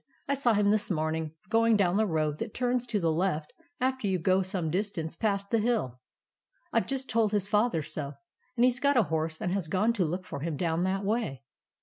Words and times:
"I 0.27 0.33
saw 0.33 0.53
him 0.53 0.71
this 0.71 0.89
morn 0.89 1.13
ing 1.13 1.35
going 1.49 1.77
down 1.77 1.97
the 1.97 2.07
road 2.07 2.39
that 2.39 2.55
turns 2.55 2.87
to 2.87 2.99
the 2.99 3.11
left 3.11 3.53
after 3.79 4.07
you 4.07 4.17
go 4.17 4.41
some 4.41 4.71
distance 4.71 5.15
past 5.15 5.51
the 5.51 5.59
hill. 5.59 5.99
I 6.73 6.79
've 6.79 6.87
just 6.87 7.07
told 7.07 7.31
his 7.33 7.47
father 7.47 7.83
so; 7.83 8.13
and 8.55 8.65
he 8.65 8.71
's 8.71 8.79
got 8.79 8.97
a 8.97 9.03
horse 9.13 9.39
and 9.39 9.51
has 9.53 9.67
gone 9.67 9.93
to 9.93 10.03
look 10.03 10.25
for 10.25 10.39
him 10.39 10.57
down 10.57 10.81
that 10.85 11.05
way." 11.05 11.43